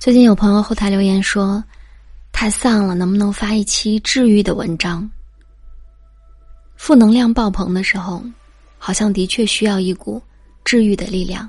[0.00, 1.62] 最近有朋友后台留言说
[2.32, 5.06] ：“太丧了，能不能发一期治愈的文章？”
[6.74, 8.24] 负能量爆棚的时候，
[8.78, 10.20] 好像的确需要一股
[10.64, 11.46] 治愈的力量，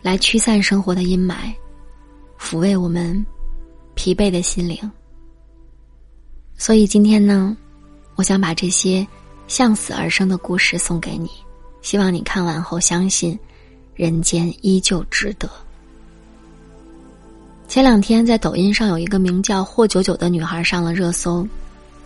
[0.00, 1.54] 来驱散生活的阴霾，
[2.40, 3.22] 抚慰我们
[3.94, 4.90] 疲惫的心灵。
[6.56, 7.54] 所以今天呢，
[8.14, 9.06] 我想把这些
[9.46, 11.28] 向死而生的故事送给你，
[11.82, 13.38] 希望你看完后相信，
[13.94, 15.46] 人间依旧值得。
[17.76, 21.46] 前两天在抖音上有一个名叫霍九九的女孩上了热搜，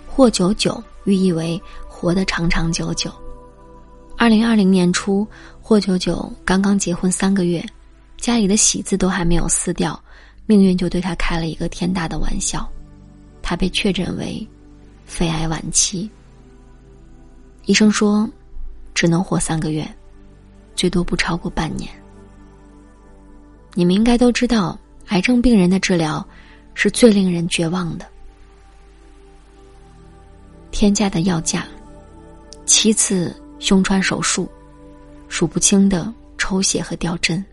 [0.04, 3.08] 霍九九寓意为活得长长久久。
[4.16, 5.24] 二零二零年初，
[5.62, 7.64] 霍九九刚刚结婚三个月，
[8.16, 9.96] 家里的喜字都还没有撕掉，
[10.44, 12.68] 命运就对他开了一个天大的玩笑，
[13.40, 14.44] 他被确诊为
[15.06, 16.10] 肺癌晚期。
[17.66, 18.28] 医生说，
[18.92, 19.88] 只能活三个月，
[20.74, 21.88] 最多不超过半年。
[23.72, 24.76] 你们应该都知道。
[25.10, 26.24] 癌症病人的治疗
[26.74, 28.06] 是最令人绝望的，
[30.70, 31.66] 天价的药价，
[32.64, 34.48] 七次胸穿手术，
[35.28, 37.44] 数不清的抽血和吊针。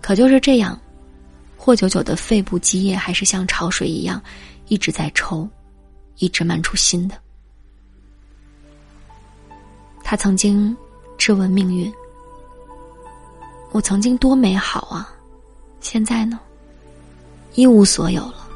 [0.00, 0.76] 可就是这样，
[1.56, 4.20] 霍九九的肺部积液还是像潮水一样
[4.66, 5.48] 一直在抽，
[6.16, 7.16] 一直漫出新的。
[10.02, 10.76] 他曾经
[11.16, 11.92] 质问命运
[13.70, 15.12] ：“我曾经多美好啊！”
[15.80, 16.38] 现在呢，
[17.54, 18.48] 一无所有了，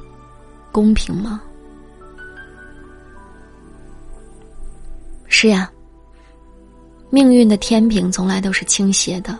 [0.73, 1.41] 公平吗？
[5.29, 5.71] 是呀，
[7.09, 9.39] 命运的天平从来都是倾斜的。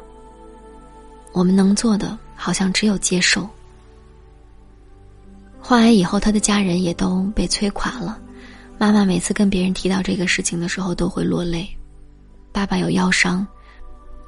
[1.33, 3.49] 我们能做的，好像只有接受。
[5.61, 8.19] 患癌以后，他的家人也都被摧垮了。
[8.79, 11.69] 妈妈每次跟别人提到这个事情的时候，都会落泪。
[12.51, 13.47] 爸爸有腰伤，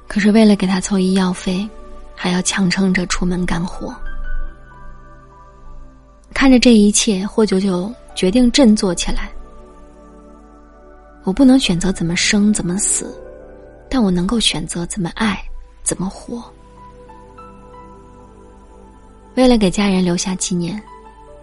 [0.07, 1.67] 可是为了给他凑医药费。
[2.23, 3.93] 还要强撑着出门干活，
[6.33, 9.29] 看着这一切，霍九九决定振作起来。
[11.25, 13.13] 我不能选择怎么生怎么死，
[13.89, 15.37] 但我能够选择怎么爱
[15.83, 16.41] 怎么活。
[19.35, 20.81] 为了给家人留下纪念，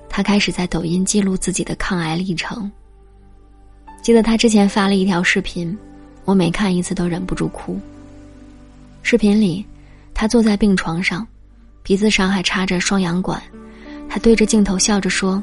[0.09, 2.73] 他开始在抖音记录自己的抗癌历程。
[4.01, 5.77] 记得他之前发了一条视频，
[6.25, 7.79] 我每看一次都忍不住哭。
[9.03, 9.63] 视频里。
[10.21, 11.27] 他坐在病床上，
[11.83, 13.43] 鼻子上还插着双氧管，
[14.07, 15.43] 他对着镜头笑着说：“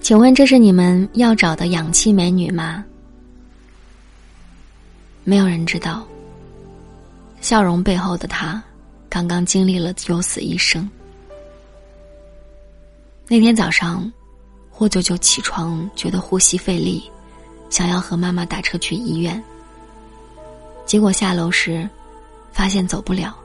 [0.00, 2.84] 请问这是你们要找的氧气美女吗？”
[5.24, 6.06] 没有人知道，
[7.40, 8.62] 笑容背后的他，
[9.08, 10.88] 刚刚经历了九死一生。
[13.26, 14.08] 那天早上，
[14.70, 17.02] 霍九九起床觉得呼吸费力，
[17.68, 19.42] 想要和妈妈打车去医院。
[20.86, 21.84] 结果下楼时，
[22.52, 23.36] 发现走不了。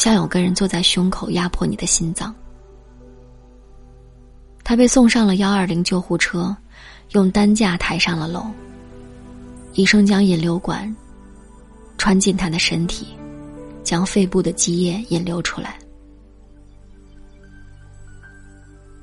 [0.00, 2.34] 像有个人坐在胸口压迫你的心脏。
[4.64, 6.56] 他被送上了幺二零救护车，
[7.10, 8.46] 用担架抬上了楼。
[9.74, 10.96] 医生将引流管
[11.98, 13.14] 穿进他的身体，
[13.84, 15.78] 将肺部的积液引流出来。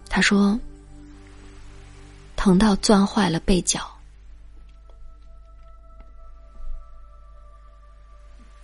[0.10, 0.60] 他说
[2.36, 3.82] ：“疼到钻坏了背角。”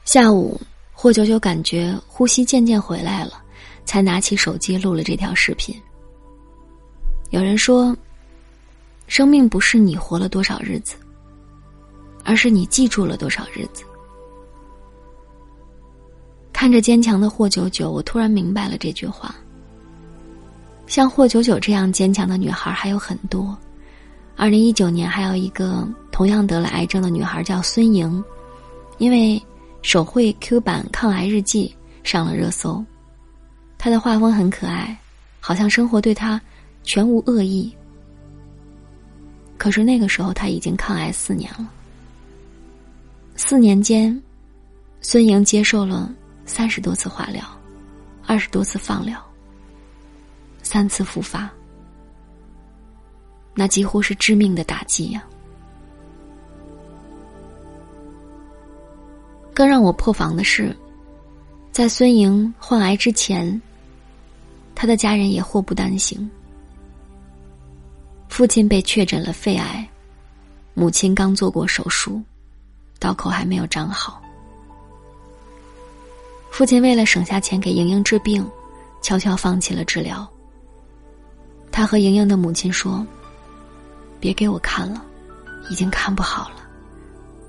[0.04, 0.60] 下午。
[0.96, 3.44] 霍九九感觉呼吸渐渐回来了，
[3.84, 5.76] 才拿起手机录了这条视频。
[7.32, 7.94] 有人说，
[9.08, 10.96] 生命不是你活了多少日子，
[12.24, 13.84] 而是你记住了多少日子。
[16.54, 19.36] 看着坚强的霍九九，我突然明白了这句话。
[20.88, 23.58] 像霍九九这样坚强的女孩还有很多。
[24.38, 28.24] 二零一九年还有一个同样得了癌症的女孩叫孙莹，
[29.00, 29.42] 因为。
[29.84, 32.84] 手绘 Q 版抗癌日记上了热搜，
[33.78, 34.98] 他的画风很可爱，
[35.40, 36.42] 好像生活对他
[36.84, 37.72] 全无恶意。
[39.58, 41.70] 可是那个时候他已经抗癌四年了，
[43.36, 44.20] 四年间，
[45.02, 46.12] 孙莹接受了
[46.46, 47.44] 三十多次化疗，
[48.26, 49.22] 二十多次放疗，
[50.64, 51.50] 三次复发，
[53.54, 55.24] 那几乎是致命的打击呀。
[59.64, 60.76] 更让我破防的是，
[61.72, 63.62] 在孙莹患癌之前，
[64.76, 66.30] 他的家人也祸不单行。
[68.28, 69.90] 父亲被确诊了肺癌，
[70.74, 72.22] 母亲刚做过手术，
[73.00, 74.22] 刀口还没有长好。
[76.52, 78.46] 父亲为了省下钱给莹莹治病，
[79.02, 80.30] 悄悄放弃了治疗。
[81.72, 83.08] 他和莹莹的母亲说
[84.20, 85.06] ：“别给我看了，
[85.70, 86.68] 已经看不好了，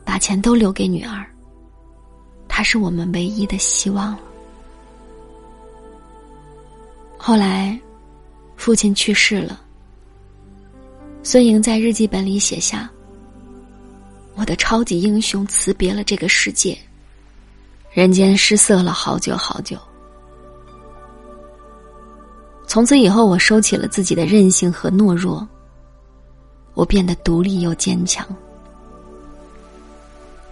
[0.05, 1.29] 把钱都留给女儿。”
[2.56, 4.21] 他是我们唯一的希望了。
[7.19, 7.77] 后来，
[8.55, 9.61] 父亲去世了。
[11.25, 12.89] 孙莹在日记本里写下
[14.39, 16.79] ：“我的超级英雄辞别了这个世界，
[17.91, 19.77] 人间失色了好久好久。
[22.69, 25.45] 从此以后，我收起了自己的任性和懦弱，
[26.75, 28.25] 我变得独立又坚强。”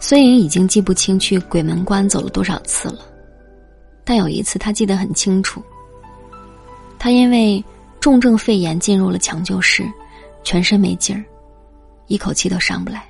[0.05, 2.99] 孙莹已经记不清去鬼门关走了多少次了，
[4.03, 5.63] 但有一次她记得很清楚。
[6.99, 7.65] 她因为
[8.01, 9.89] 重症肺炎进入了抢救室，
[10.43, 11.23] 全身没劲儿，
[12.09, 13.05] 一口气都上不来。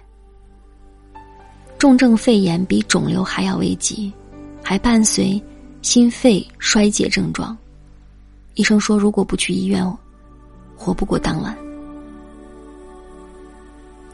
[1.79, 4.12] 重症肺炎比肿瘤还要危急，
[4.62, 5.43] 还伴随
[5.81, 7.56] 心肺衰竭症状。
[8.53, 9.83] 医生说，如果不去医院，
[10.77, 11.56] 活不过当晚。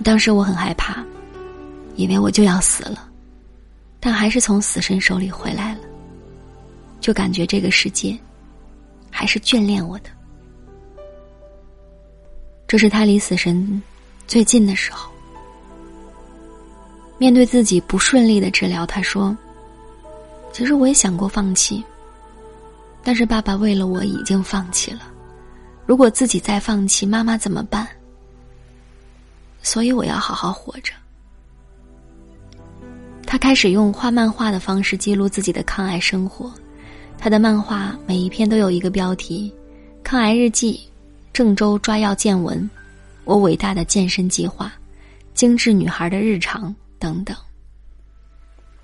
[0.04, 1.04] 当时我很害怕。
[1.98, 3.10] 以为我就要死了，
[3.98, 5.80] 但还是从死神手里回来了。
[7.00, 8.16] 就感觉这个世界
[9.10, 10.10] 还是眷恋我的。
[12.68, 13.82] 这是他离死神
[14.28, 15.10] 最近的时候。
[17.18, 19.36] 面对自己不顺利的治疗，他说
[20.54, 21.82] ：“其实我也想过放弃，
[23.02, 25.00] 但是爸爸为了我已经放弃了。
[25.84, 27.88] 如果自己再放弃，妈妈怎么办？
[29.62, 30.92] 所以我要好好活着。”
[33.30, 36.50] 他开始用画漫画的方式记录自己的抗癌生活，
[37.18, 39.52] 他的漫画每一篇都有一个标题
[40.02, 40.80] ：“抗癌日记”、
[41.30, 42.68] “郑州抓药见闻”、
[43.26, 44.72] “我伟大的健身计划”、
[45.34, 47.36] “精致女孩的日常”等等。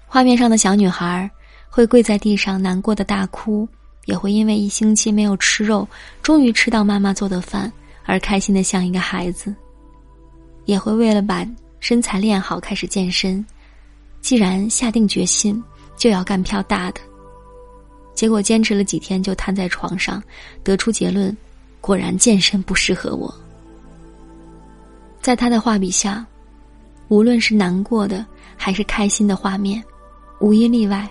[0.06, 1.28] 画面上的小女孩
[1.70, 3.66] 会跪在地上难过的大哭，
[4.04, 5.88] 也会因为一星期没有吃肉，
[6.22, 7.72] 终于吃到妈妈做的饭
[8.04, 9.54] 而开心的像一个孩子，
[10.66, 11.48] 也会为了把
[11.80, 13.42] 身材练好开始健身。
[14.24, 15.62] 既然下定决心，
[15.98, 17.00] 就要干票大的。
[18.14, 20.22] 结果坚持了几天，就瘫在床上，
[20.62, 21.36] 得出结论：
[21.78, 23.32] 果然健身不适合我。
[25.20, 26.24] 在他的画笔下，
[27.08, 28.24] 无论是难过的
[28.56, 29.84] 还是开心的画面，
[30.38, 31.06] 无一例外，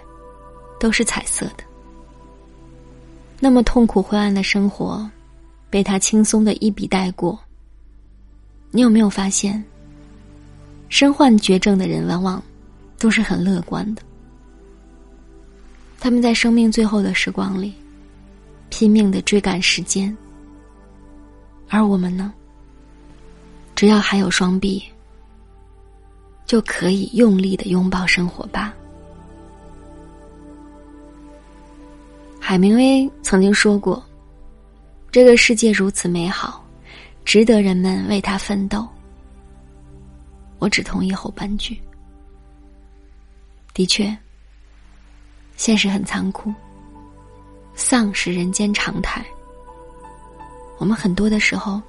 [0.79, 1.63] 都是彩色的。
[3.39, 5.07] 那么痛苦灰暗的生活，
[5.69, 7.39] 被他轻松的一笔带过。
[8.71, 9.63] 你有没有发现，
[10.89, 12.43] 身患绝症的人往往？
[12.97, 14.01] 都是很乐观的。
[15.99, 17.73] 他们在生命最后的时光里，
[18.69, 20.15] 拼命的追赶时间。
[21.69, 22.33] 而我们呢？
[23.75, 24.83] 只要还有双臂，
[26.45, 28.73] 就可以用力的拥抱生活吧。
[32.39, 34.03] 海明威曾经说过
[35.11, 36.63] ：“这个世界如此美好，
[37.25, 38.87] 值得人们为它奋斗。”
[40.59, 41.81] 我只同意后半句。
[43.73, 44.15] 的确，
[45.57, 46.53] 现实很残酷。
[47.73, 49.25] 丧是人间常态。
[50.77, 51.81] 我们很多的时候，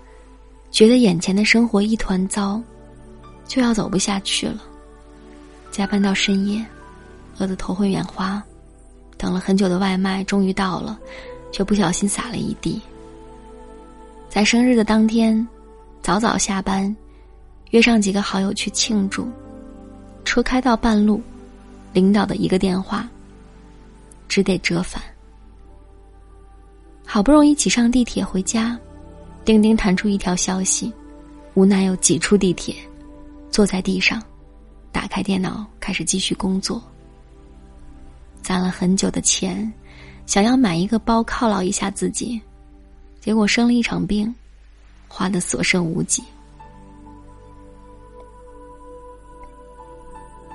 [0.71, 2.59] 觉得眼前的生活一团糟，
[3.47, 4.63] 就要走不下去了。
[5.71, 6.65] 加班到深夜，
[7.39, 8.43] 饿得头昏眼花，
[9.19, 10.99] 等了很久的外卖终于到了，
[11.53, 12.81] 却不小心洒了一地。
[14.31, 15.47] 在生日的当天，
[16.01, 16.97] 早早下班，
[17.73, 19.29] 约上几个好友去庆祝，
[20.25, 21.21] 车开到半路。
[21.95, 23.09] 领导的一个电话，
[24.29, 25.03] 只得折返。
[27.07, 28.77] 好不容易挤上地铁回家，
[29.45, 30.93] 钉钉弹出一条消息，
[31.55, 32.75] 无奈又挤出地铁，
[33.49, 34.21] 坐在地上，
[34.91, 36.83] 打开电脑开始继续工作。
[38.43, 39.73] 攒了很久的钱，
[40.27, 42.41] 想要买一个包犒劳一下自己，
[43.21, 44.35] 结果生了一场病，
[45.07, 46.25] 花的所剩无几。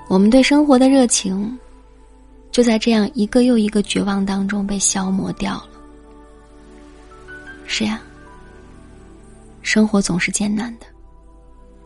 [0.10, 1.56] 我们对生活的热情，
[2.52, 5.70] 就在这样一个又一个绝望当中被消磨掉了。
[7.68, 8.02] 是呀，
[9.62, 10.88] 生活总是艰难的，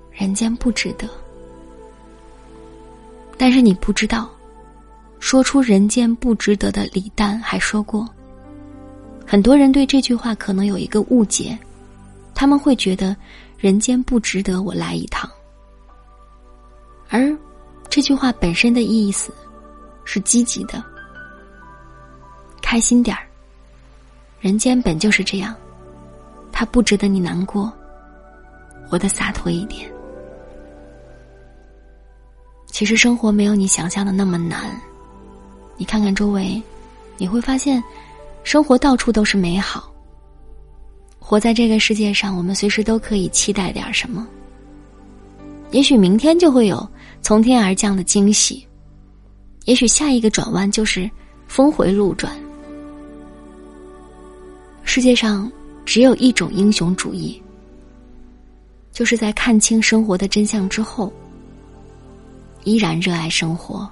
[0.10, 1.06] 人间不值得。
[3.38, 4.30] 但是你不知道，
[5.20, 8.08] 说出“人间不值得”的李诞还说过，
[9.28, 11.60] 很多人对这句话可能有一个误解，
[12.34, 13.14] 他们会觉得
[13.60, 15.30] “人间不值得我来一趟”，
[17.12, 17.38] 而。
[17.94, 19.32] 这句话本身的意思
[20.04, 20.84] 是积极的，
[22.60, 23.22] 开心点儿。
[24.40, 25.56] 人间本就是这样，
[26.52, 27.72] 它不值得你难过，
[28.90, 29.88] 活得洒脱一点。
[32.66, 34.76] 其实生活没有你想象的那么难，
[35.78, 36.60] 你看看周围，
[37.20, 37.84] 你会发现，
[38.44, 39.94] 生活到处都是美好。
[41.20, 44.28] 活在这个世界上，我们随时都可以期待点什么。
[45.70, 46.90] 也许明天就会有。
[47.24, 48.68] 从天而降的惊喜，
[49.64, 51.10] 也许下一个转弯就是
[51.48, 52.38] 峰回路转。
[54.84, 55.50] 世界上
[55.86, 57.42] 只有一种英雄主义，
[58.92, 61.12] 就是在看清生活的真相之后，
[62.66, 63.90] 依然热爱生活。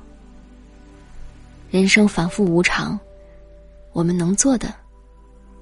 [1.70, 3.00] 人生反复无常，
[3.94, 4.76] 我们能做的，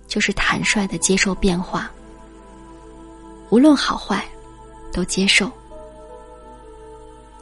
[0.07, 1.91] 就是坦率的接受变化，
[3.51, 4.25] 无论好坏，
[4.91, 5.51] 都接受。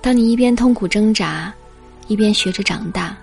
[0.08, 1.54] 当你一边痛苦挣扎，
[2.08, 3.18] 一边学着长大，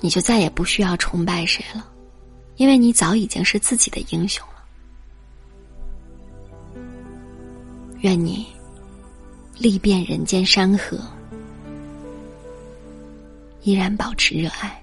[0.00, 1.86] 你就再也不需要崇拜谁了，
[2.56, 4.64] 因为你早已经是自己的英雄了。
[7.98, 8.46] 愿你
[9.58, 10.98] 历遍人间山河。
[13.60, 14.82] 依然保持热爱。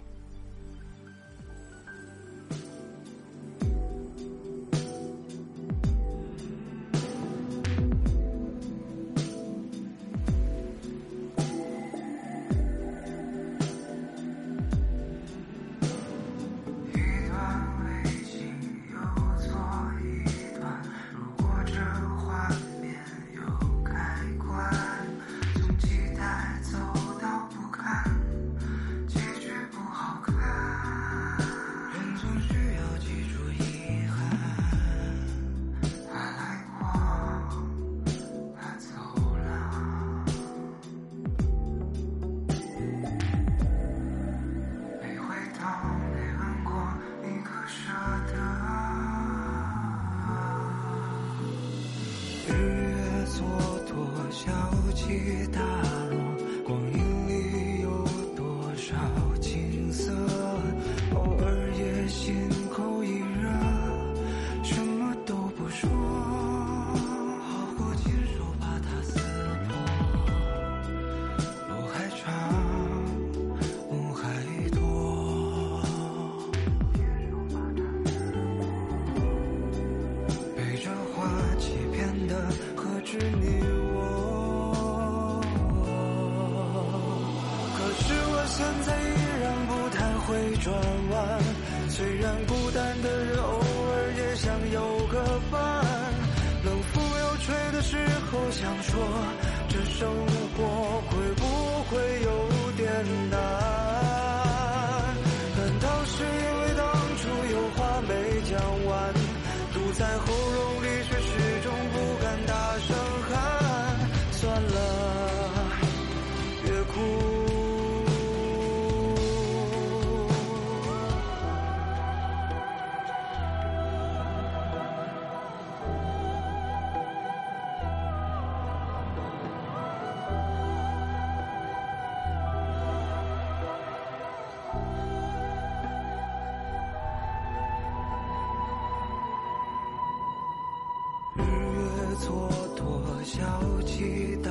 [142.24, 142.30] 蹉
[142.76, 144.50] 跎，小气大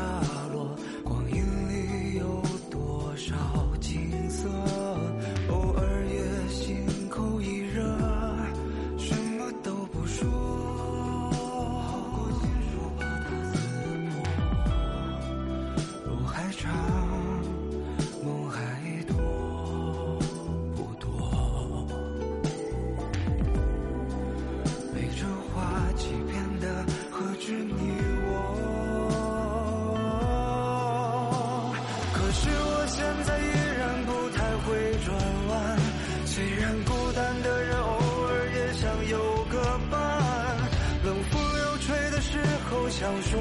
[43.03, 43.35] 想说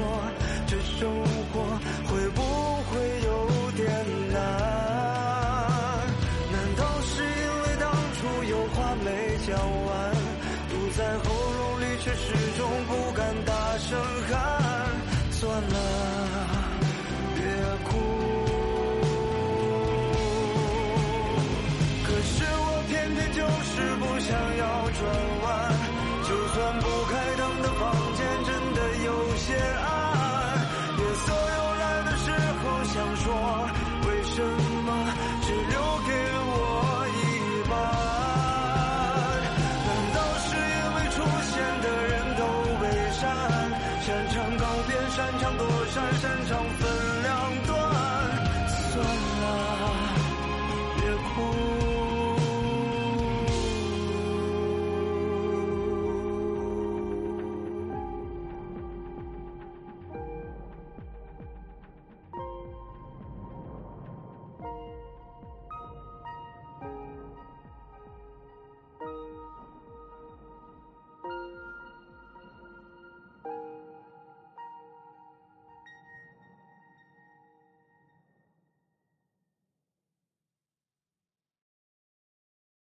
[0.66, 1.08] 这生
[1.52, 1.62] 活
[2.08, 2.42] 会不
[2.90, 3.86] 会有点
[4.32, 4.36] 难？
[6.50, 7.28] 难道是因
[7.62, 7.86] 为当
[8.18, 9.06] 初有话没
[9.46, 9.54] 讲
[9.86, 9.88] 完，
[10.68, 13.52] 堵在喉咙里，却始终不敢大。
[13.78, 13.96] 声
[14.28, 14.34] 喊，
[15.30, 15.76] 算了，
[17.36, 17.40] 别
[17.84, 17.90] 哭。
[22.04, 24.28] 可是我偏偏就是不想
[24.58, 25.00] 要转
[25.41, 25.41] 弯。